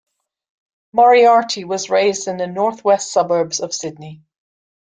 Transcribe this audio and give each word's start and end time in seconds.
Moriarty 0.93 1.63
was 1.63 1.91
raised 1.91 2.27
in 2.27 2.37
the 2.37 2.47
north-west 2.47 3.13
suburbs 3.13 3.59
of 3.59 3.71
Sydney. 3.71 4.23